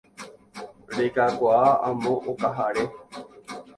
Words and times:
Rekakuaa 0.97 1.67
amo 1.89 2.13
okaháre 2.31 2.85